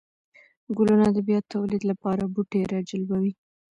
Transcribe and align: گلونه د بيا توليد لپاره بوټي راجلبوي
گلونه 0.77 1.07
د 1.15 1.17
بيا 1.27 1.39
توليد 1.53 1.83
لپاره 1.91 2.31
بوټي 2.33 2.61
راجلبوي 2.73 3.33